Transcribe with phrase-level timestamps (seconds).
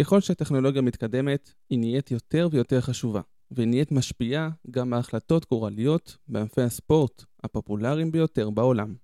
[0.00, 6.62] ככל שהטכנולוגיה מתקדמת, היא נהיית יותר ויותר חשובה, והיא נהיית משפיעה גם בהחלטות גורליות בענפי
[6.62, 8.94] הספורט הפופולריים ביותר בעולם.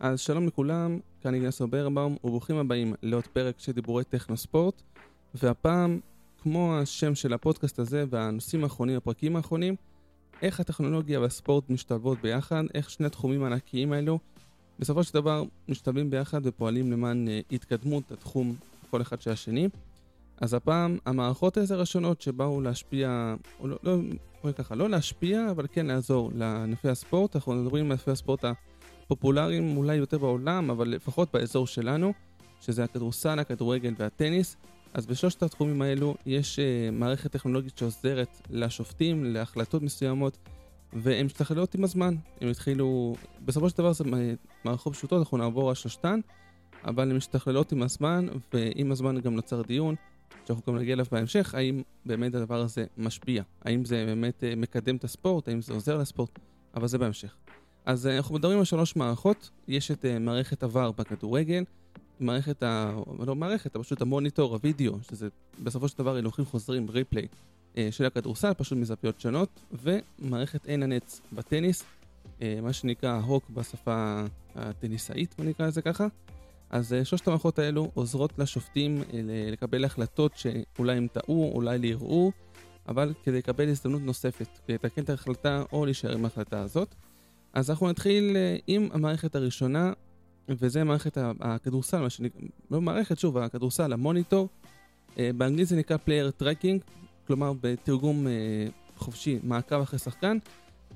[0.00, 4.82] אז שלום לכולם, כאן איגנסו ברבאום, וברוכים הבאים לעוד פרק של דיבורי טכנו ספורט,
[5.34, 6.00] והפעם,
[6.42, 9.76] כמו השם של הפודקאסט הזה והנושאים האחרונים, הפרקים האחרונים,
[10.42, 14.18] איך הטכנולוגיה והספורט משתלבות ביחד, איך שני התחומים הענקיים האלו
[14.78, 18.56] בסופו של דבר משתלבים ביחד ופועלים למען uh, התקדמות התחום
[18.90, 19.68] כל אחד של השני.
[20.40, 25.86] אז הפעם המערכות העזר השונות שבאו להשפיע, או לא, לא, ככה, לא להשפיע, אבל כן
[25.86, 28.52] לעזור לענפי הספורט, אנחנו מדברים על ענפי הספורט ה...
[29.08, 32.12] פופולריים אולי יותר בעולם, אבל לפחות באזור שלנו,
[32.60, 34.56] שזה הכדורסל, הכדורגל והטניס.
[34.94, 40.38] אז בשלושת התחומים האלו יש uh, מערכת טכנולוגית שעוזרת לשופטים, להחלטות מסוימות,
[40.92, 42.14] והן משתכללות עם הזמן.
[42.40, 44.04] הם התחילו, בסופו של דבר זה
[44.64, 46.20] מערכות פשוטות, אנחנו נעבור על שלושתן,
[46.84, 49.94] אבל הן משתכללות עם הזמן, ועם הזמן גם נוצר דיון,
[50.46, 54.96] שאנחנו גם נגיע אליו בהמשך, האם באמת הדבר הזה משפיע, האם זה באמת uh, מקדם
[54.96, 56.38] את הספורט, האם זה עוזר לספורט,
[56.74, 57.36] אבל זה בהמשך.
[57.84, 61.64] אז אה, אנחנו מדברים על שלוש מערכות, יש את uh, מערכת עבר בכדורגל,
[62.22, 62.92] מערכת ה...
[63.26, 65.28] לא מערכת, פשוט המוניטור, הוידאו, שזה
[65.62, 67.26] בסופו של דבר הילוכים חוזרים, ריפליי
[67.74, 71.84] uh, של הכדורסל, פשוט מזוויות שונות, ומערכת עין הנץ בטניס,
[72.24, 74.22] uh, מה שנקרא הוק בשפה
[74.54, 76.06] הטניסאית, בוא נקרא לזה ככה.
[76.70, 79.02] אז uh, שלושת המערכות האלו עוזרות לשופטים
[79.52, 82.32] לקבל החלטות שאולי הם טעו, אולי לערעור,
[82.88, 86.94] אבל כדי לקבל הזדמנות נוספת, כדי לתקן את ההחלטה או להישאר עם ההחלטה הזאת.
[87.52, 89.92] אז אנחנו נתחיל אה, עם המערכת הראשונה,
[90.48, 92.40] וזה מערכת הכדורסל, מה שנקרא,
[92.70, 94.48] לא מערכת, שוב, הכדורסל, המוניטור.
[95.18, 96.92] אה, באנגלית זה נקרא Player Tracking,
[97.26, 98.32] כלומר בתרגום אה,
[98.96, 100.38] חופשי, מעקב אחרי שחקן.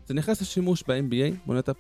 [0.07, 1.73] זה נכנס לשימוש ב-NBA, בעונת 2013-2014.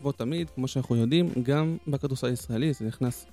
[0.00, 3.26] כמו תמיד, כמו שאנחנו יודעים, גם בכדורסל הישראלי זה נכנס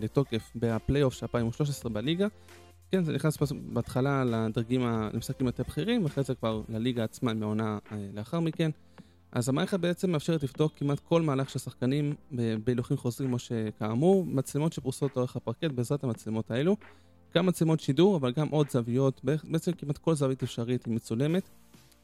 [0.00, 2.26] לתוקף בפלייאוף של 2013 בליגה.
[2.92, 4.80] כן, זה נכנס בהתחלה לדרגים,
[5.12, 8.70] למשחקים יותר בכירים, ואחרי זה כבר לליגה עצמה מעונה אה, לאחר מכן.
[9.32, 12.14] אז המערכת בעצם מאפשרת לבדוק כמעט כל מהלך של שחקנים
[12.64, 16.76] בהילוכים חוזרים, או שכאמור, מצלמות שפרוסות לאורך הפרקט בעזרת המצלמות האלו.
[17.34, 21.50] גם מצלמות שידור, אבל גם עוד זוויות, בעצם כמעט כל זווית אפשרית היא מצולמת.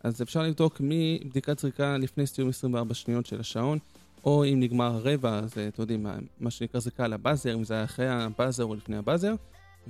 [0.04, 3.78] אז אפשר לבדוק מבדיקת זריקה לפני סיום 24 שניות של השעון,
[4.24, 6.06] או אם נגמר הרבע, אז אתם יודעים,
[6.40, 9.34] מה שנקרא זריקה לבאזר, אם זה היה אחרי הבאזר או לפני הבאזר.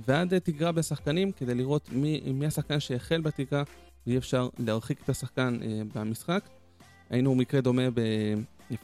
[0.05, 3.63] ועד תגרה בשחקנים כדי לראות מי, מי השחקן שהחל בתגרה
[4.07, 6.43] ואי אפשר להרחיק את השחקן אה, במשחק.
[7.09, 7.87] היינו מקרה דומה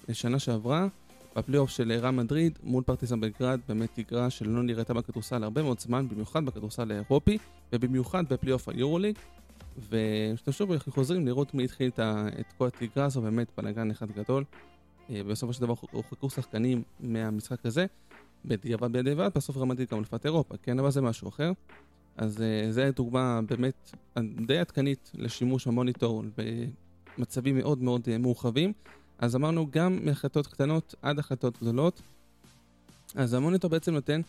[0.09, 0.88] בשנה שעברה,
[1.35, 6.07] בפלייאוף של רם מדריד מול פרטיזן בלגרד, באמת תגרה שלא נראתה בכדורסל הרבה מאוד זמן,
[6.09, 7.38] במיוחד בכדורסל האירופי,
[7.73, 9.16] ובמיוחד בפלייאוף היורוליג.
[10.47, 11.91] ושוב אנחנו חוזרים לראות מי התחיל
[12.39, 14.44] את, כל התגרה הזו, באמת בלאגן אחד גדול.
[15.09, 17.85] אה, בסופו של דבר הורחקו שחקנים מהמשחק הזה.
[18.45, 20.79] בדיעבד בדיעבד, בסוף רמדית גם אלופת אירופה, כן?
[20.79, 21.51] אבל זה משהו אחר.
[22.17, 23.91] אז uh, זה דוגמה באמת
[24.47, 26.23] די עדכנית לשימוש המוניטור
[27.18, 28.74] במצבים מאוד מאוד uh, מורחבים.
[29.19, 32.01] אז אמרנו גם מהחלטות קטנות עד החלטות גדולות.
[33.16, 34.22] אז המוניטור בעצם נותן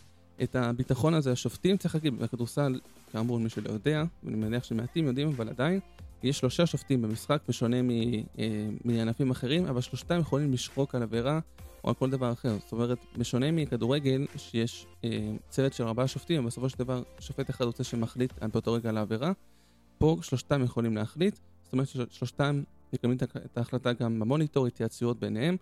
[0.43, 2.81] את הביטחון הזה לשופטים, צריך להגיד, בכדורסל,
[3.13, 5.81] כאמור, מי שלא יודע, ואני מניח שמעטים יודעים, אבל עדיין,
[6.23, 7.83] יש שלושה שופטים במשחק, בשונה אה,
[8.85, 11.41] מענפים אחרים, אבל שלושתם יכולים לשחוק על עבירה
[11.85, 12.57] או על כל דבר אחר.
[12.59, 17.65] זאת אומרת, בשונה מכדורגל, שיש אה, צוות של ארבעה שופטים, ובסופו של דבר שופט אחד
[17.65, 19.33] רוצה שמחליט באותו רגע על העבירה,
[19.99, 21.39] פה שלושתם יכולים להחליט,
[21.75, 22.63] אומרת ששלושתם
[22.93, 25.57] מקבלים את ההחלטה גם במוניטור, התייעצויות ביניהם.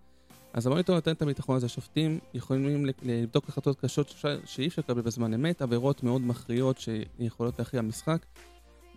[0.53, 4.15] אז המוניטור נותן את הביטחון הזה, שופטים יכולים לבדוק החלטות קשות
[4.45, 8.25] שאי אפשר לקבל בזמן אמת, עבירות מאוד מכריעות שיכולות להכריע משחק.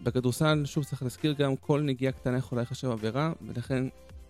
[0.02, 3.84] בכדורסל, שוב צריך להזכיר גם, כל נגיעה קטנה יכולה לחשב עבירה, ולכן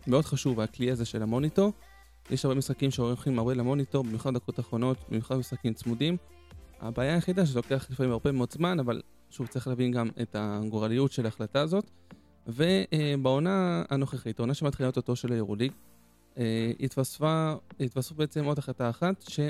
[0.07, 1.73] מאוד חשוב הכלי הזה של המוניטור.
[2.31, 6.17] יש הרבה משחקים שהולכים הרבה למוניטור, במיוחד דקות אחרונות, במיוחד משחקים צמודים.
[6.81, 11.13] הבעיה היחידה שזה לוקח לפעמים הרבה מאוד זמן, אבל שוב צריך להבין גם את הגורליות
[11.13, 11.91] של ההחלטה הזאת.
[12.47, 15.73] ובעונה הנוכחית, העונה שמתחילה אותו של היורוליג,
[16.39, 17.55] אה, התווספה
[18.17, 19.41] בעצם עוד החלטה אחת, ש...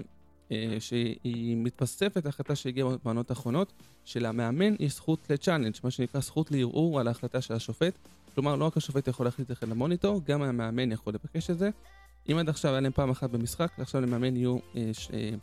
[0.53, 3.73] אה, שהיא מתווספת להחלטה שהגיעה בעונות האחרונות,
[4.05, 7.99] שלמאמן יש זכות לצ'אלנג', מה שנקרא זכות לערעור על ההחלטה של השופט.
[8.35, 11.71] כלומר, לא רק השופט יכול להחליט לכם למוניטור, גם המאמן יכול לבקש את זה.
[12.31, 14.91] אם עד עכשיו היה להם פעם אחת במשחק, עכשיו למאמן יהיו אה,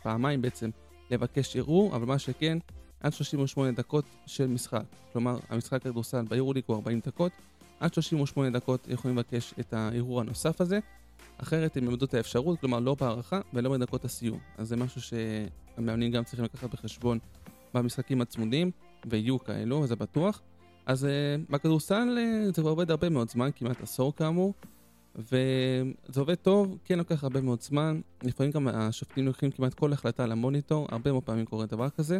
[0.02, 0.70] פעמיים בעצם
[1.10, 2.58] לבקש ערעור, אבל מה שכן,
[3.04, 4.84] עד 38 דקות של משחק.
[5.12, 7.32] כלומר, המשחק כדורסל ביורוליק הוא 40 דקות,
[7.80, 10.78] עד 38 דקות יכולים לבקש את הערעור הנוסף הזה.
[11.38, 14.38] אחרת הם ימדו את האפשרות, כלומר לא בהערכה ולא בדקות הסיום.
[14.58, 17.18] אז זה משהו שהמאמנים גם צריכים לקחת בחשבון
[17.74, 18.70] במשחקים הצמודים,
[19.06, 20.42] ויהיו כאלו, זה בטוח.
[20.86, 24.54] אז uh, בכדורסל uh, זה עובד הרבה מאוד זמן, כמעט עשור כאמור,
[25.16, 30.26] וזה עובד טוב, כן לוקח הרבה מאוד זמן, לפעמים גם השופטים לוקחים כמעט כל החלטה
[30.26, 32.18] למוניטור, הרבה מאוד פעמים קורה דבר כזה,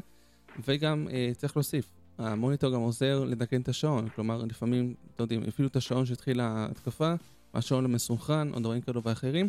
[0.67, 5.69] וגם uh, צריך להוסיף, המוניטור גם עוזר לתקן את השעון, כלומר לפעמים, אתם יודעים, אפילו
[5.69, 7.15] את השעון שהתחילה ההתקפה,
[7.55, 9.49] השעון לא מסונכרן, או דברים כאלו ואחרים,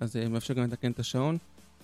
[0.00, 1.38] אז זה מאפשר גם לתקן את השעון.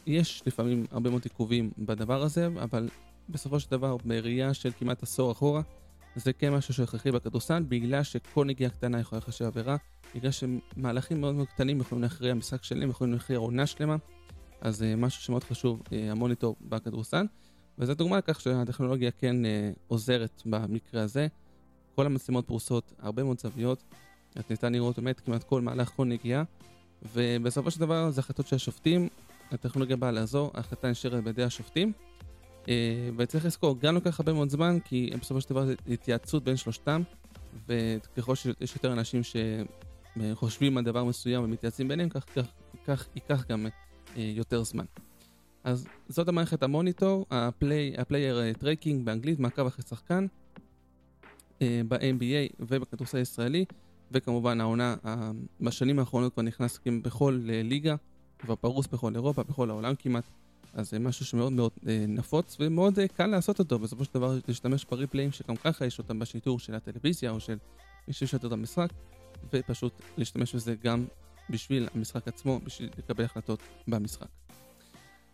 [0.07, 2.89] יש לפעמים הרבה מאוד עיכובים בדבר הזה, אבל
[3.29, 5.63] בסופו של דבר, בראייה של כמעט עשור אחורה,
[6.17, 9.77] זה כן משהו שהכרחי בכדורסל, בגלל שכל נגיעה קטנה יכולה לחשב עבירה,
[10.15, 13.97] בגלל שמהלכים מאוד מאוד קטנים יכולים להכריע משחק שלם, יכולים להכריע עונה שלמה,
[14.61, 17.27] אז זה משהו שמאוד חשוב, אה, המוניטור בכדורסל.
[17.78, 21.26] וזו דוגמה לכך שהטכנולוגיה כן אה, עוזרת במקרה הזה.
[21.94, 23.82] כל המצלמות פרוסות, הרבה מאוד זוויות,
[24.38, 26.43] את ניתן לראות באמת כמעט כל מהלך, כל נגיעה,
[27.14, 29.08] ובסופו של דבר זה החלטות של השופטים,
[29.50, 31.93] הטכנולוגיה באה לעזור, ההחלטה נשארת בידי השופטים.
[32.69, 36.56] אה, וצריך לזכור, גם לוקח הרבה מאוד זמן, כי בסופו של דבר זה התייעצות בין
[36.56, 37.02] שלושתם,
[37.69, 42.46] וככל שיש יותר אנשים שחושבים על דבר מסוים ומתייעצים ביניהם, כך, כך,
[42.84, 43.67] כך ייקח גם
[44.17, 44.84] אה, יותר זמן.
[45.65, 50.27] אז זאת המערכת המוניטור, ה play, ה player tracking באנגלית, מעקב אחרי שחקן,
[51.62, 53.65] אה, ב-NBA ובכדורסל הישראלי,
[54.12, 54.97] וכמובן העונה
[55.61, 57.97] בשנים האחרונות כבר נכנס בכל ליגה,
[58.39, 60.25] כבר פרוס בכל אירופה, בכל העולם כמעט.
[60.75, 64.39] אז זה משהו שמאוד מאוד אה, נפוץ ומאוד אה, קל לעשות אותו, בסופו של דבר
[64.49, 67.59] להשתמש בריפליים שגם ככה יש אותם בשידור של הטלוויזיה או של
[68.09, 68.89] מי ששת את המשחק,
[69.53, 71.05] ופשוט להשתמש בזה גם
[71.51, 74.29] בשביל המשחק עצמו, בשביל לקבל החלטות במשחק.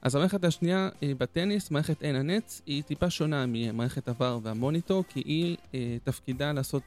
[0.07, 5.21] אז המערכת השנייה אה, בטניס, מערכת עין הנץ, היא טיפה שונה ממערכת עבר והמוניטור, כי
[5.21, 6.83] היא אה, תפקידה לעשות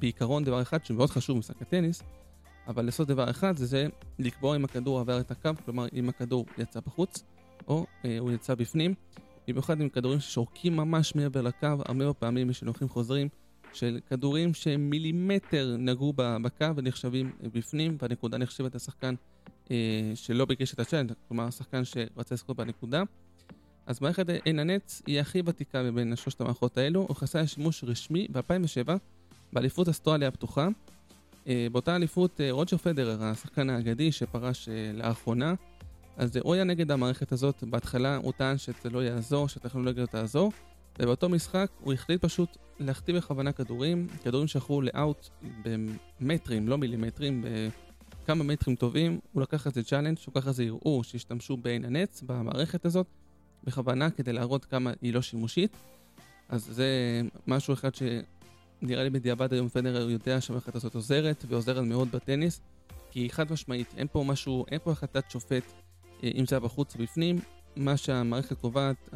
[0.00, 2.02] בעיקרון דבר אחד שמאוד חשוב במשחק הטניס,
[2.68, 3.86] אבל לעשות דבר אחד זה זה
[4.18, 7.22] לקבוע אם הכדור עבר את הקו, כלומר אם הכדור יצא בחוץ,
[7.68, 8.94] או אה, הוא יצא בפנים.
[9.48, 13.28] במיוחד עם כדורים ששורקים ממש מעבר לקו, הרבה פעמים יש נוחים חוזרים
[13.72, 19.35] של כדורים שמילימטר נגעו בקו ונחשבים בפנים, והנקודה נחשבת לשחקן אה,
[20.14, 23.02] שלא ביקש את הצ'אנט, כלומר השחקן שרצה לזכות בנקודה.
[23.86, 28.26] אז מערכת עין הנץ היא הכי ותיקה מבין שלושת המערכות האלו, הוא נכנסה לשימוש רשמי
[28.32, 28.92] ב-2007
[29.52, 30.68] באליפות אסטרליה הפתוחה.
[31.48, 35.54] אה, באותה אליפות אה, רוג'ר פדרר, השחקן האגדי שפרש אה, לאחרונה,
[36.16, 40.52] אז הוא היה נגד המערכת הזאת, בהתחלה הוא טען שזה לא יעזור, שהטכנולוגיה לא תעזור,
[40.98, 45.28] ובאותו משחק הוא החליט פשוט להחטיא בכוונה כדורים, כדורים שהלכו לאאוט
[46.20, 47.44] במטרים, לא מילימטרים,
[48.26, 51.84] בכמה מטרים טובים, הוא לקח את זה challenge, הוא לקח את זה ערעור שהשתמשו בעין
[51.84, 53.06] הנץ, במערכת הזאת,
[53.64, 55.76] בכוונה כדי להראות כמה היא לא שימושית.
[56.48, 62.10] אז זה משהו אחד שנראה לי בדיעבד היום פדרר יודע שהמערכת הזאת עוזרת, ועוזרת מאוד
[62.10, 62.60] בטניס,
[63.10, 65.72] כי חד משמעית, אין פה משהו, אין פה החלטת שופט
[66.22, 67.40] אה, אם זה היה בחוץ או בפנים,
[67.76, 69.08] מה שהמערכת קובעת,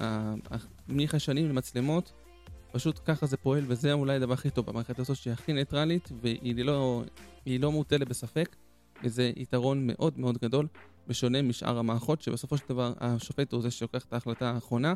[0.89, 2.13] מחיישנים למצלמות,
[2.73, 6.65] פשוט ככה זה פועל, וזה אולי הדבר הכי טוב במערכת הזאת, שהיא הכי ניטרלית, והיא
[6.65, 7.05] לא,
[7.47, 8.57] לא מוטלת בספק,
[9.05, 10.67] וזה יתרון מאוד מאוד גדול,
[11.09, 14.95] בשונה משאר המערכות, שבסופו של דבר השופט הוא זה שלוקח את ההחלטה האחרונה,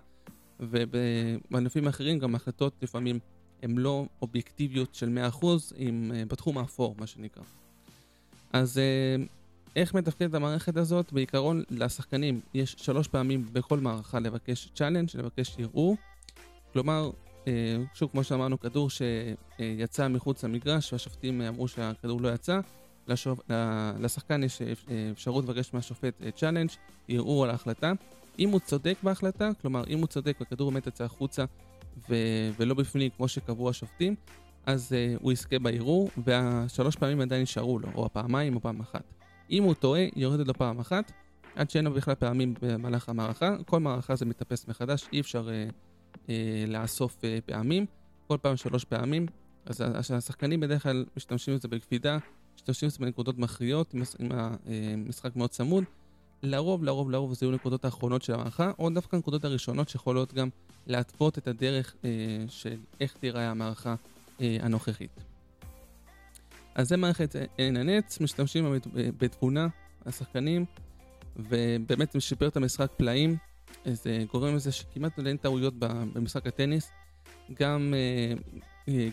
[0.61, 3.19] ובענפים האחרים גם ההחלטות לפעמים
[3.63, 5.47] הן לא אובייקטיביות של 100%,
[5.77, 7.43] עם, אה, בתחום האפור, מה שנקרא.
[8.53, 9.25] אז אה,
[9.77, 11.13] איך מתפקדת המערכת הזאת?
[11.13, 15.97] בעיקרון, לשחקנים יש שלוש פעמים בכל מערכה לבקש challenge, לבקש ערעור.
[16.73, 17.11] כלומר,
[17.47, 22.61] אה, שוב, כמו שאמרנו, כדור שיצא מחוץ למגרש והשופטים אמרו שהכדור לא יצא,
[23.09, 23.41] לשופ...
[24.01, 24.63] לשחקן יש
[25.13, 26.71] אפשרות לבקש מהשופט challenge,
[27.09, 27.93] ערעור על ההחלטה.
[28.39, 31.45] אם הוא צודק בהחלטה, כלומר, אם הוא צודק והכדור באמת יצא החוצה
[32.09, 32.15] ו...
[32.59, 34.15] ולא בפנים כמו שקבעו השופטים,
[34.67, 39.03] אז uh, הוא יזכה בערעור, והשלוש פעמים עדיין יישארו לו, או הפעמיים או פעם אחת.
[39.51, 41.13] אם הוא טועה, יורדת לו פעם אחת,
[41.55, 43.57] עד שאין לו בכלל פעמים במהלך המערכה.
[43.67, 45.73] כל מערכה זה מתאפס מחדש, אי אפשר uh,
[46.27, 46.31] uh,
[46.69, 47.87] לאסוף uh, פעמים,
[48.27, 49.27] כל פעם שלוש פעמים.
[49.67, 52.19] אז השחקנים בדרך כלל משתמשים בזה בקפידה,
[52.55, 54.31] משתמשים בזה בנקודות מכריעות, עם
[54.97, 55.85] המשחק מאוד צמוד.
[56.43, 60.49] לרוב, לרוב, לרוב זה יהיו נקודות האחרונות של המערכה, או דווקא הנקודות הראשונות שיכולות גם
[60.87, 62.11] להתוות את הדרך אה,
[62.49, 63.95] של איך תיראה המערכה
[64.41, 65.11] אה, הנוכחית.
[66.75, 69.67] אז זה מערכת עין הנץ, משתמשים בתבונה,
[70.07, 70.65] השחקנים,
[71.37, 73.37] ובאמת משפר את המשחק פלאים.
[73.85, 76.91] זה גורם לזה שכמעט אין טעויות במשחק הטניס.
[77.61, 78.61] גם, אה,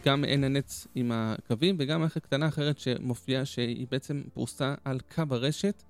[0.06, 5.24] גם עין הנץ עם הקווים וגם מערכת קטנה אחרת שמופיעה שהיא בעצם פרוסה על קו
[5.30, 5.84] הרשת,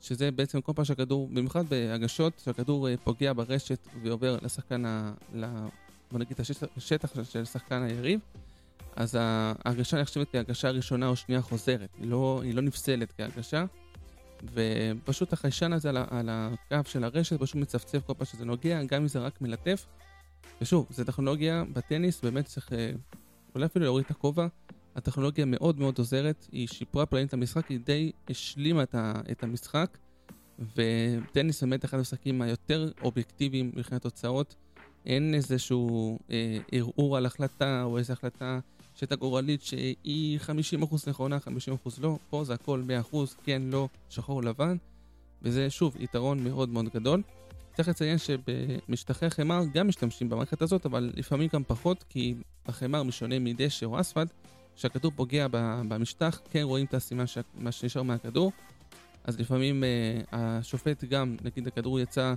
[0.00, 5.12] שזה בעצם כל פעם שהכדור, במיוחד בהגשות, שהכדור אה, פוגע ברשת ועובר לשחקן, ה,
[6.10, 6.36] בוא נגיד
[6.76, 8.20] השטח של שחקן היריב.
[8.96, 13.64] אז ההגשה נחשבת כהגשה ראשונה או שנייה חוזרת, היא לא, היא לא נפסלת כהגשה,
[14.52, 19.02] ופשוט החיישן הזה על, על הקו של הרשת פשוט מצפצף כל פעם שזה נוגע, גם
[19.02, 19.86] אם זה רק מלטף,
[20.60, 22.90] ושוב, זו טכנולוגיה בטניס, באמת צריך אה,
[23.56, 24.46] אולי אפילו להוריד את הכובע.
[24.96, 28.82] הטכנולוגיה מאוד מאוד עוזרת, היא שיפרה פלאים את המשחק, היא די השלימה
[29.30, 29.98] את המשחק,
[30.58, 34.56] וטניס באמת אחד המשחקים היותר אובייקטיביים מבחינת תוצאות.
[35.06, 38.58] אין איזשהו אה, ערעור על החלטה או איזו החלטה
[38.94, 40.38] שהייתה גורלית שהיא
[40.82, 41.38] 50% נכונה,
[41.86, 42.82] 50% לא, פה זה הכל
[43.12, 44.76] 100%, כן, לא, שחור לבן,
[45.42, 47.22] וזה שוב יתרון מאוד מאוד גדול.
[47.76, 52.34] צריך לציין שבמשטחי חמר גם משתמשים במערכת הזאת, אבל לפעמים גם פחות, כי
[52.68, 54.28] החמר משונה מדשא או אספלט,
[54.76, 55.46] כשהכדור פוגע
[55.88, 58.52] במשטח, כן רואים את הסימן מה שנשאר מהכדור.
[59.24, 62.34] אז לפעמים uh, השופט גם, נגיד הכדור יצא,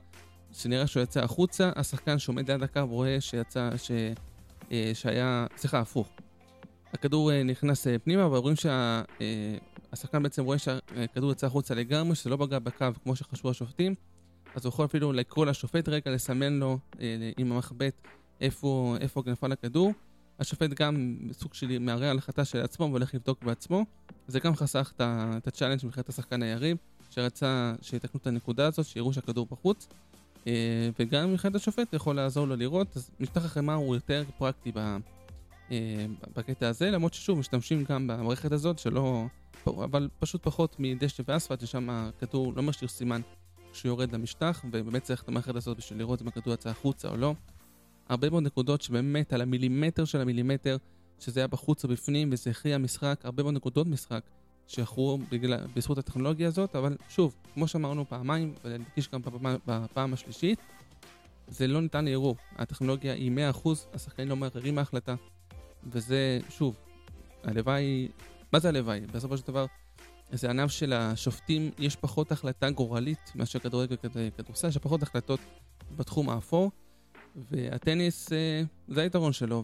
[0.51, 3.91] שנראה שהוא יצא החוצה, השחקן שעומד ליד הקו רואה שיצא, ש,
[4.61, 6.09] אה, שהיה, סליחה, הפוך.
[6.93, 12.15] הכדור אה, נכנס אה, פנימה, אבל רואים שהשחקן אה, בעצם רואה שהכדור יצא החוצה לגמרי,
[12.15, 13.95] שזה לא פגע בקו כמו שחשבו השופטים.
[14.55, 17.93] אז הוא יכול אפילו לקרוא לשופט רגע, לסמן לו אה, עם המחבט
[18.41, 19.93] איפה, איפה נפל הכדור.
[20.39, 23.85] השופט גם סוג של מערער על החלטה של עצמו והולך לבדוק בעצמו.
[24.27, 26.77] זה גם חסך את ה challenge מבחינת השחקן היריב,
[27.09, 29.87] שרצה שיתקנו את הנקודה הזאת, שיראו שהכדור בחוץ.
[30.47, 34.71] אה, וגם מבחינת השופט יכול לעזור לו לראות, אז משטח החמאה הוא יותר פרקטי
[35.71, 36.05] אה,
[36.35, 39.25] בקטע הזה, למרות ששוב משתמשים גם במערכת הזאת, שלא...
[39.67, 43.21] אבל פשוט פחות מדשא ואספלט, ששם הכדור לא משאיר סימן
[43.71, 47.17] כשהוא יורד למשטח, ובאמת צריך את המערכת הזאת בשביל לראות אם הכדור יצא החוצה או
[47.17, 47.33] לא.
[48.09, 50.77] הרבה מאוד נקודות שבאמת על המילימטר של המילימטר,
[51.19, 54.21] שזה היה בחוץ או בפנים, וזה הכריע משחק, הרבה מאוד נקודות משחק
[54.67, 55.19] שיכרו
[55.75, 60.59] בזכות הטכנולוגיה הזאת, אבל שוב, כמו שאמרנו פעמיים, ונדגיש גם בפעם, בפעם השלישית,
[61.47, 62.35] זה לא ניתן לערעור.
[62.55, 63.31] הטכנולוגיה היא
[63.65, 65.15] 100%, השחקנים לא מערערים מההחלטה,
[65.83, 66.75] וזה, שוב,
[67.43, 68.07] הלוואי,
[68.53, 68.99] מה זה הלוואי?
[68.99, 69.65] בסופו של דבר,
[70.31, 73.95] זה ענף של השופטים, יש פחות החלטה גורלית מאשר כדורגל
[74.37, 75.39] כדורסל, יש פחות החלטות
[75.95, 76.71] בתחום האפור,
[77.35, 79.63] והטניס אה, זה היתרון שלו,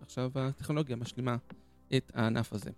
[0.00, 1.36] ועכשיו הטכנולוגיה משלימה
[1.96, 2.70] את הענף הזה.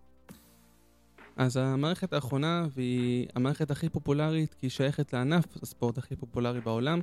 [1.37, 7.01] אז המערכת האחרונה, והיא המערכת הכי פופולרית, כי היא שייכת לענף הספורט הכי פופולרי בעולם,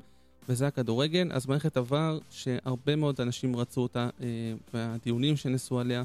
[0.49, 1.29] וזה הכדורגל.
[1.33, 4.27] אז מערכת עבר, שהרבה מאוד אנשים רצו אותה, אה,
[4.73, 6.03] והדיונים שנסו עליה,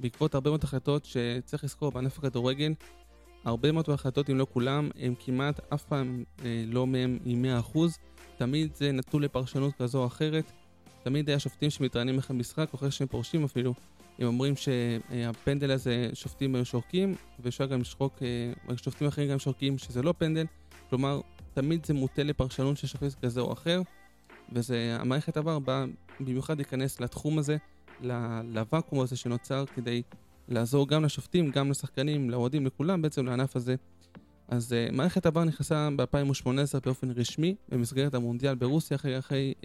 [0.00, 2.72] בעקבות הרבה מאוד החלטות שצריך לזכור בענף הכדורגל,
[3.44, 7.78] הרבה מאוד מההחלטות, אם לא כולם, הם כמעט אף פעם אה, לא מהם עם 100%,
[8.36, 10.52] תמיד זה נתון לפרשנות כזו או אחרת.
[11.02, 13.74] תמיד היה שופטים שמתראיינים אחרי משחק, אחרי שהם פורשים אפילו,
[14.18, 19.78] הם אומרים שהפנדל הזה שופטים היו שורקים, ואפשר גם לשחוק, אה, שופטים אחרים גם שורקים
[19.78, 20.46] שזה לא פנדל,
[20.90, 21.20] כלומר,
[21.54, 23.82] תמיד זה מוטה לפרשנות של שופט כזה או אחר,
[24.52, 25.84] והמערכת עבר באה
[26.20, 27.56] במיוחד להיכנס לתחום הזה,
[28.44, 30.02] לוואקום הזה שנוצר כדי
[30.48, 33.74] לעזור גם לשופטים, גם לשחקנים, לאוהדים, לכולם בעצם לענף הזה.
[34.48, 39.64] אז uh, מערכת הבר נכנסה ב-2018 באופן רשמי במסגרת המונדיאל ברוסיה אחרי, אחרי uh,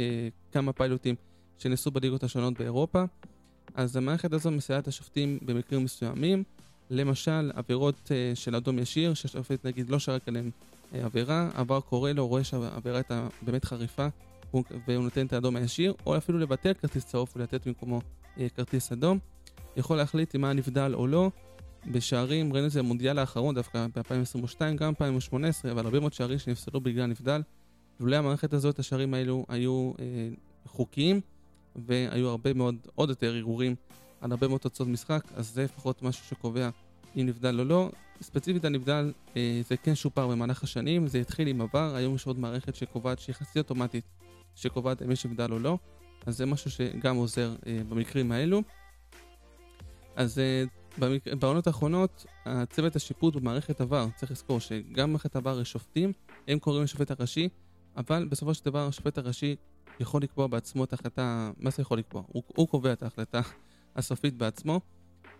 [0.51, 1.15] כמה פיילוטים
[1.57, 3.03] שנעשו בליגות השונות באירופה.
[3.75, 6.43] אז המערכת הזו מסייעת לשופטים במקרים מסוימים,
[6.89, 12.11] למשל עבירות uh, של אדום ישיר, שהשופט נגיד לא שרק עליהן uh, עבירה, עבר קורא
[12.11, 14.07] לו, רואה שהעבירה הייתה באמת חריפה
[14.87, 18.01] והוא נותן את האדום הישיר, או אפילו לבטל כרטיס צהוב ולתת במקומו
[18.37, 19.19] uh, כרטיס אדום.
[19.77, 21.31] יכול להחליט אם היה נבדל או לא.
[21.91, 26.81] בשערים, ראינו את זה במונדיאל האחרון דווקא ב-2022, גם ב-2018, אבל הרבה מאוד שערים שנפסלו
[26.81, 27.41] בגלל נבדל.
[27.99, 30.05] לולא המערכת הזאת, השערים האלו היו אה,
[30.65, 31.21] חוקיים,
[31.75, 33.75] והיו הרבה מאוד, עוד יותר ערעורים
[34.21, 36.69] על הרבה מאוד תוצאות משחק, אז זה לפחות משהו שקובע
[37.15, 37.89] אם נבדל או לא.
[38.21, 42.39] ספציפית הנבדל, אה, זה כן שופר במהלך השנים, זה התחיל עם עבר, היום יש עוד
[42.39, 44.05] מערכת שקובעת, חצי אוטומטית,
[44.55, 45.77] שקובעת אם יש נבדל או לא,
[46.25, 48.61] אז זה משהו שגם עוזר אה, במקרים האלו.
[50.15, 51.01] אז uh,
[51.39, 56.11] בעונות האחרונות, הצוות השיפוט במערכת עבר, צריך לזכור שגם במערכת עבר יש שופטים,
[56.47, 57.49] הם קוראים לשופט הראשי,
[57.97, 59.55] אבל בסופו של דבר השופט הראשי
[59.99, 62.23] יכול לקבוע בעצמו את ההחלטה, מה זה יכול לקבוע?
[62.27, 63.41] הוא, הוא קובע את ההחלטה
[63.95, 64.79] הסופית בעצמו.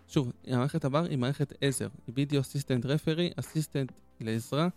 [0.08, 4.68] שוב, המערכת עבר היא מערכת עזר, היא וידאו אסיסטנט רפרי, אסיסטנט לעזרה,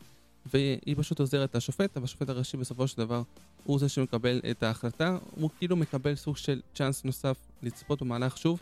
[0.45, 3.21] והיא פשוט עוזרת לשופט, אבל השופט הראשי בסופו של דבר
[3.63, 8.61] הוא זה שמקבל את ההחלטה, הוא כאילו מקבל סוג של צ'אנס נוסף לצפות במהלך שוב.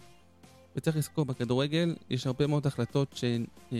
[0.75, 3.77] וצריך לזכור, בכדורגל יש הרבה מאוד החלטות שהן, אה,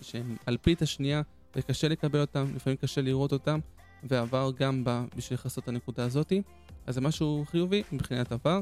[0.00, 1.22] שהן על פית השנייה
[1.56, 3.58] וקשה לקבל אותן, לפעמים קשה לראות אותן,
[4.02, 6.42] ועבר גם בא בשביל לכסות את הנקודה הזאתי.
[6.86, 8.60] אז זה משהו חיובי מבחינת עבר.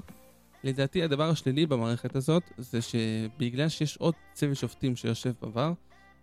[0.65, 5.73] לדעתי הדבר השלילי במערכת הזאת זה שבגלל שיש עוד צוות שופטים שיושב בעבר,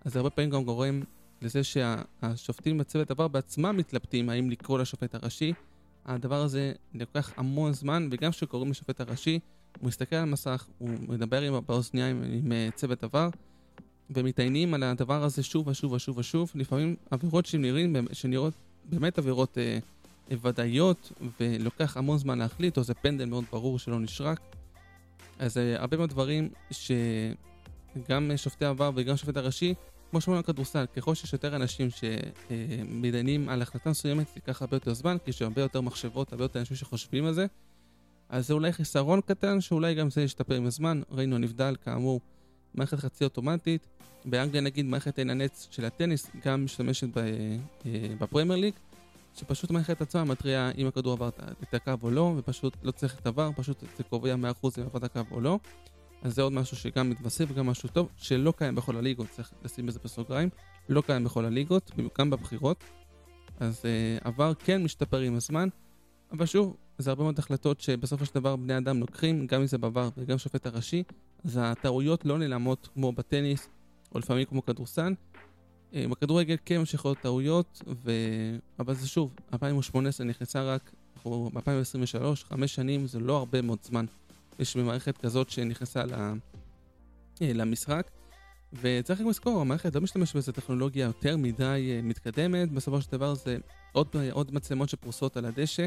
[0.06, 1.02] אז זה הרבה פעמים גם גורם
[1.42, 5.54] לזה שהשופטים בצוות עבר בעצמם מתלבטים האם לקרוא לשופט הראשי.
[6.06, 9.40] הדבר הזה לוקח המון זמן, וגם כשקוראים לשופט הראשי,
[9.80, 13.30] הוא מסתכל על המסך, הוא מדבר עם, באוזניים עם, עם אה, צוות עבר,
[14.10, 16.52] ומתעיינים על הדבר הזה שוב ושוב ושוב ושוב.
[16.56, 18.54] לפעמים עבירות שנראים, שנראות
[18.90, 19.78] באמת עבירות אה,
[20.42, 24.40] ודאיות ולוקח המון זמן להחליט, או זה פנדל מאוד ברור שלא נשרק.
[25.40, 29.74] אז אה, הרבה מאוד דברים שגם שופטי עבר וגם שופט הראשי,
[30.12, 34.76] כמו שאומרים על כדורסל, ככל שיש יותר אנשים שמתדיינים על החלטה מסוימת, זה ייקח הרבה
[34.76, 37.46] יותר זמן, כי יש הרבה יותר מחשבות, הרבה יותר אנשים שחושבים על זה.
[38.34, 41.02] אז זה אולי חיסרון קטן, שאולי גם זה ישתפר עם הזמן.
[41.12, 42.22] ראינו נבדל, כאמור,
[42.76, 43.88] מערכת חצי אוטומטית.
[44.26, 47.24] באנגליה נגיד מערכת עין הנץ של הטניס גם משתמשת אה,
[48.20, 48.74] בפרמייר ליג,
[49.36, 51.30] שפשוט המערכת עצמה מתריעה אם הכדור עבר
[51.64, 54.98] את הקו או לא, ופשוט לא צריך את עבר, פשוט זה קובע 100% אם עבר
[54.98, 55.60] את הקו או לא.
[56.22, 59.86] אז זה עוד משהו שגם מתווסף וגם משהו טוב, שלא קיים בכל הליגות, צריך לשים
[59.86, 60.50] בזה בסוגריים,
[60.90, 62.84] לא קיים בכל הליגות, גם בבחירות.
[63.60, 63.86] אז
[64.24, 65.70] עבר כן משתפר עם הזמן,
[66.32, 69.78] אבל שוב, זה הרבה מאוד החלטות שבסופו של דבר בני אדם לוקחים, גם אם זה
[69.78, 71.04] בעבר וגם שופט הראשי,
[71.46, 73.68] אז הטעויות לא נעלמות כמו בטניס,
[74.16, 75.14] או לפעמים כמו כדורסן.
[75.94, 78.12] אה, בכדורגל כן ממשיך להיות טעויות, ו...
[78.80, 84.06] אבל זה שוב, 2018 נכנסה רק, אנחנו ב-2023, חמש שנים זה לא הרבה מאוד זמן.
[84.60, 86.04] יש במערכת כזאת שנכנסה.
[87.42, 88.12] אה, למשחק.
[88.82, 93.34] וצריך רק לזכור, המערכת לא משתמשת בזה טכנולוגיה יותר מדי אה, מתקדמת, בסופו של דבר
[93.34, 93.58] זה
[93.92, 95.86] עוד, עוד מצלמות שפרוסות על הדשא,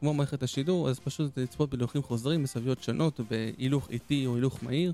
[0.00, 4.92] כמו מערכת השידור, אז פשוט לצפות בלוחים חוזרים בסביבות שונות, בהילוך איטי או הילוך מהיר.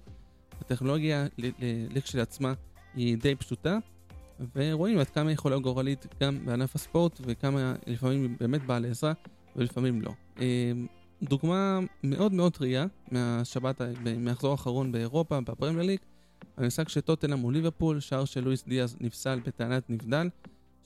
[0.60, 1.26] הטכנולוגיה
[1.94, 2.52] לכשלעצמה
[2.94, 3.78] היא די פשוטה,
[4.56, 9.12] ורואים עד כמה היא יכולה גורלית גם בענף הספורט, וכמה לפעמים היא באמת באה לעזרה,
[9.56, 10.12] ולפעמים לא.
[10.40, 10.86] אמ,
[11.22, 13.80] דוגמה מאוד מאוד טריה מהשבת,
[14.18, 15.98] מהחזור האחרון באירופה, בפרמייר ליג,
[16.56, 20.28] המשחק של טוטנאם מול ליברפול, שער של לואיס דיאז נפסל בטענת נבדל,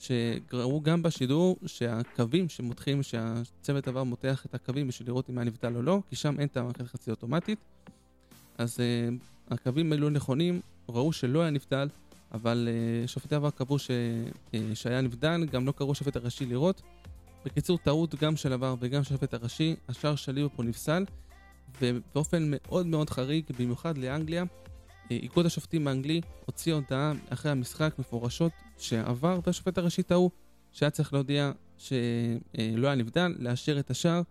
[0.00, 5.76] שראו גם בשידור שהקווים שמותחים, שהצוות עבר מותח את הקווים בשביל לראות אם היה נבדל
[5.76, 7.58] או לא, כי שם אין את המערכת חצי אוטומטית.
[8.58, 11.88] אז uh, הקווים היו נכונים, ראו שלא היה נבדל,
[12.32, 12.68] אבל
[13.04, 16.82] uh, שופטי עבר קבעו ש, uh, שהיה נבדל, גם לא קראו שופט הראשי לראות.
[17.44, 21.04] בקיצור, טעות גם של עבר וגם של שופט הראשי, השער של ליברפול נפסל,
[21.80, 24.44] ובאופן מאוד מאוד חריג, במיוחד לאנגליה,
[25.10, 30.30] איגוד השופטים האנגלי הוציא הודעה אחרי המשחק מפורשות שעבר והשופט הראשי טעו,
[30.72, 34.22] שהיה צריך להודיע שלא היה נבדל, לאשר את השער,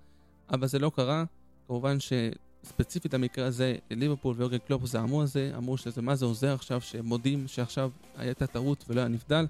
[0.52, 1.24] אבל זה לא קרה.
[1.68, 6.54] כמובן שספציפית המקרה הזה, ליברפול ויורגן קלופ זעמו על זה, אמרו שזה מה זה עוזר
[6.54, 9.46] עכשיו שמודים שעכשיו הייתה טעות ולא היה נבדל.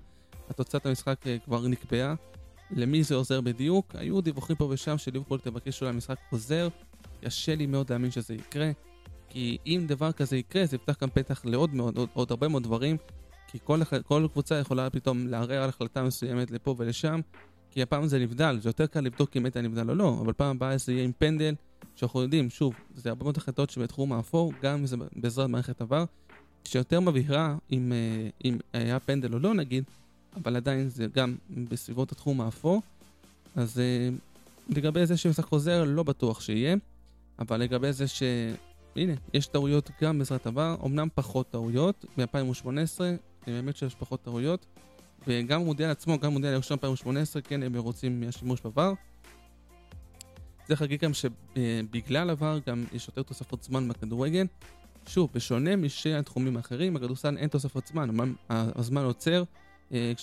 [0.49, 2.15] התוצאת המשחק אה, כבר נקבעה.
[2.71, 3.95] למי זה עוזר בדיוק?
[3.95, 6.67] היו דיווחים פה ושם שליברפול תבקש אולי משחק חוזר.
[7.21, 8.71] קשה לי מאוד להאמין שזה יקרה.
[9.29, 12.63] כי אם דבר כזה יקרה, זה יפתח גם פתח לעוד מאוד, עוד, עוד הרבה מאוד
[12.63, 12.97] דברים,
[13.47, 17.19] כי כל, כל קבוצה יכולה פתאום לערער על החלטה מסוימת לפה ולשם,
[17.71, 20.55] כי הפעם זה נבדל, זה יותר קל לבדוק אם הייתה נבדל או לא, אבל פעם
[20.55, 21.55] הבאה זה יהיה עם פנדל,
[21.95, 26.05] שאנחנו יודעים, שוב, זה הרבה מאוד החלטות שבתחום האפור, גם אם זה בעזרת מערכת עבר,
[26.65, 29.83] שיותר מבהירה אם, אה, אם היה פנדל או לא נגיד,
[30.35, 31.35] אבל עדיין זה גם
[31.69, 32.81] בסביבות התחום האפור,
[33.55, 34.09] אז אה,
[34.69, 36.75] לגבי זה שמשחק חוזר, לא בטוח שיהיה,
[37.39, 38.23] אבל לגבי זה ש...
[38.95, 42.99] הנה, יש טעויות גם בעזרת עבר, אמנם פחות טעויות, מ-2018,
[43.47, 44.65] באמת שיש פחות טעויות,
[45.27, 48.93] וגם מודיע עצמו, גם מודיע לראשון 2018, כן, הם רוצים מהשימוש בעבר.
[50.67, 54.45] צריך להגיד גם שבגלל עבר גם יש יותר תוספות זמן בכדורגל.
[55.07, 58.09] שוב, בשונה משני התחומים האחרים, בכדורסל אין תוספות זמן,
[58.49, 59.43] הזמן עוצר
[59.91, 60.13] אה,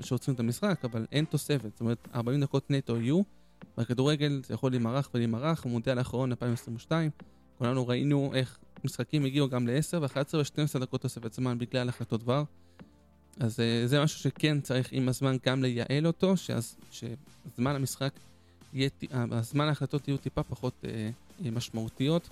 [0.00, 3.22] כשעוצרים את המשחק, אבל אין תוספת, זאת אומרת 40 דקות נטו יהיו,
[3.78, 7.10] בכדורגל זה יכול להימרח ולהימרח, הוא מודיע לאחרון 2022,
[7.58, 12.44] כולנו ראינו איך משחקים הגיעו גם ל-10 ו-11 ו-12 דקות תוספת זמן בגלל החלטות דבר.
[13.40, 18.12] אז uh, זה משהו שכן צריך עם הזמן גם לייעל אותו, שאז, שזמן המשחק
[18.72, 22.28] יהיה, הזמן ההחלטות יהיו טיפה פחות uh, משמעותיות,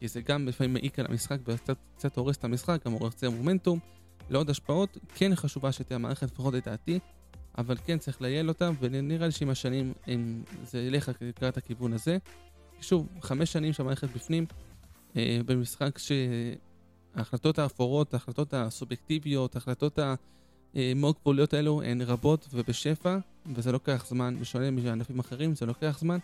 [0.00, 3.78] כי זה גם לפעמים מעיק על המשחק וקצת הורס את המשחק, גם הורס מומנטום.
[4.30, 6.98] לעוד השפעות, כן חשובה שתהיה המערכת, לפחות לדעתי,
[7.58, 9.92] אבל כן צריך לייעל אותה, ונראה לי שעם השנים
[10.62, 12.18] זה ילך לקראת הכיוון הזה.
[12.80, 14.46] שוב, חמש שנים שהמערכת בפנים,
[15.16, 19.98] אה, במשחק שההחלטות האפורות, ההחלטות הסובייקטיביות, ההחלטות
[20.74, 23.18] המאוד גבוליות האלו הן רבות ובשפע,
[23.54, 26.18] וזה לוקח זמן, בשונה מענפים אחרים, זה לוקח זמן,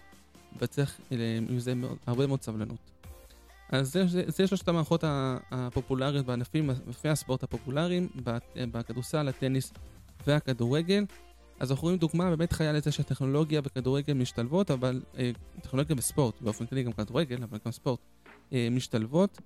[0.58, 2.90] וצריך אה, עם זה מאוד, הרבה מאוד סבלנות.
[3.68, 5.04] אז זה, זה, זה שלושת המערכות
[5.50, 8.08] הפופולריות בענפים, ענפי הספורט הפופולריים,
[8.56, 9.72] בכדורסל, הטניס
[10.26, 11.04] והכדורגל.
[11.60, 15.30] אז אנחנו רואים דוגמה באמת חיה לזה שהטכנולוגיה וכדורגל משתלבות, אבל אה,
[15.62, 18.00] טכנולוגיה וספורט, באופן כללי גם כדורגל, אבל גם ספורט,
[18.52, 19.40] אה, משתלבות,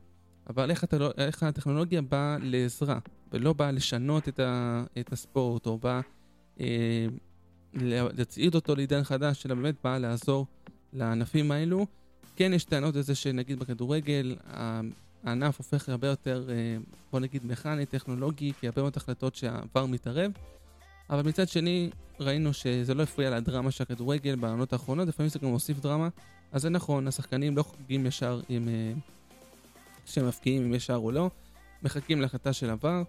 [0.51, 1.11] אבל איך, הטל...
[1.19, 2.99] איך הטכנולוגיה באה לעזרה,
[3.33, 4.85] ולא באה לשנות את, ה...
[4.99, 6.01] את הספורט, או באה
[6.61, 7.07] אה,
[8.17, 10.47] להצעיד אותו לעידן חדש, אלא באמת באה לעזור
[10.93, 11.87] לענפים האלו.
[12.37, 14.37] כן יש טענות לזה שנגיד בכדורגל,
[15.25, 16.77] הענף הופך הרבה יותר, אה,
[17.13, 20.33] בוא נגיד, מכני, טכנולוגי, כי הרבה מאוד החלטות שהעבר מתערב.
[21.11, 21.91] אבל מצד שני,
[22.21, 26.09] ראינו שזה לא הפריע לדרמה של הכדורגל בעונות האחרונות, לפעמים זה גם מוסיף דרמה,
[26.53, 28.69] אז זה נכון, השחקנים לא חוגגים ישר עם...
[30.07, 31.31] כשהם מפקיעים אם יש שער או לא,
[31.83, 33.03] מחכים להחלטה של עבר,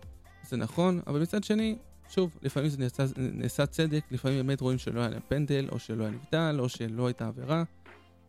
[0.43, 1.75] זה נכון, אבל מצד שני,
[2.10, 6.03] שוב, לפעמים זה נעשה, נעשה צדק, לפעמים באמת רואים שלא היה להם פנדל, או שלא
[6.03, 7.63] היה נבדל, או שלא הייתה עבירה,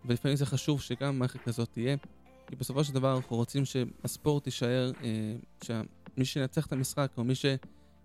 [0.04, 1.96] ולפעמים זה חשוב שגם מערכת כזאת תהיה,
[2.46, 7.34] כי בסופו של דבר אנחנו רוצים שהספורט יישאר, אה, שמי שינצח את המשחק, או מי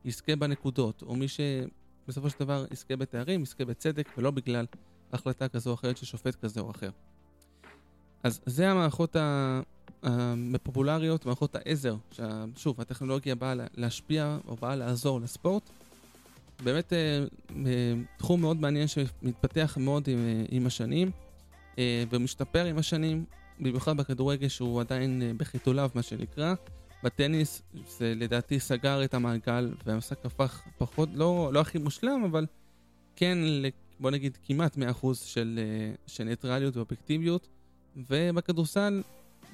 [0.04, 4.66] שיזכה בנקודות, או מי שבסופו של דבר יזכה בתארים, יזכה בצדק, ולא בגלל
[5.14, 6.90] החלטה כזו או אחרת של שופט כזה או אחר.
[8.24, 9.16] אז זה המערכות
[10.04, 15.70] הפופולריות, מערכות העזר, ששוב, הטכנולוגיה באה להשפיע או באה לעזור לספורט.
[16.64, 17.24] באמת אה,
[17.66, 21.12] אה, תחום מאוד מעניין שמתפתח מאוד עם, אה, עם השנים
[22.10, 23.26] ומשתפר עם השנים,
[23.60, 26.54] במיוחד בכדורגל שהוא עדיין בחיתוליו מה שנקרא.
[27.04, 32.46] בטניס זה לדעתי סגר את המעגל והמשחק הפך פחות, לא, לא הכי מושלם, אבל
[33.16, 33.38] כן,
[34.00, 34.80] בוא נגיד כמעט 100%
[35.14, 35.60] של,
[36.08, 37.48] של ניטרליות ואובייקטיביות.
[37.96, 39.02] ובכדורסל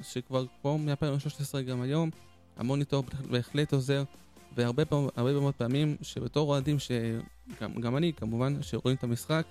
[0.02, 2.10] שכבר פה מ-2013 גם היום,
[2.58, 4.04] המוניטור בהחלט עוזר,
[4.56, 9.46] והרבה פעם, מאוד פעמים שבתור אוהדים, שגם אני כמובן, שרואים את המשחק,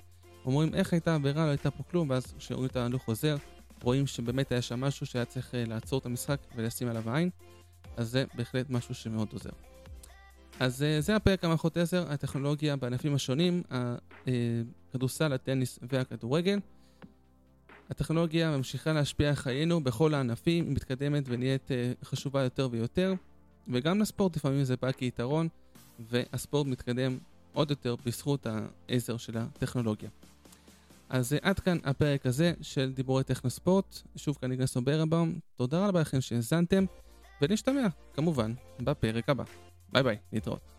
[0.45, 3.37] אומרים איך הייתה עבירה, לא הייתה פה כלום, ואז כשרואים את ההלוך חוזר,
[3.83, 7.31] רואים שבאמת היה שם משהו שהיה צריך אה, לעצור את המשחק ולשים עליו עין,
[7.97, 9.51] אז זה בהחלט משהו שמאוד עוזר.
[10.61, 13.63] אז אה, זה הפרק המערכות עזר, הטכנולוגיה בענפים השונים,
[14.91, 16.59] הכדורסל, הטניס והכדורגל.
[17.91, 23.15] הטכנולוגיה ממשיכה להשפיע על חיינו בכל הענפים, היא מתקדמת ונהיית uh, חשובה יותר ויותר,
[23.69, 25.49] וגם לספורט לפעמים זה בא כיתרון,
[26.11, 27.19] והספורט מתקדם
[27.53, 28.47] עוד יותר בזכות
[28.89, 30.11] העזר של הטכנולוגיה.
[31.09, 36.21] אז עד כאן הפרק הזה של דיבורי טכנוספורט, שוב כאן נגנסו ברבאום, תודה רבה לכם
[36.21, 36.85] שהאזנתם,
[37.42, 39.44] ונשתמע כמובן בפרק הבא.
[39.92, 40.76] ביי ביי, להתראות.